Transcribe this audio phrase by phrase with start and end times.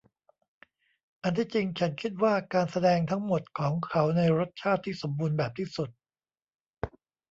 [1.23, 5.89] อันที่จริงฉันคิดว่าการแสดงทั้งหมดของเขาในรสชาติที่สมบูรณ์แบบที่สุด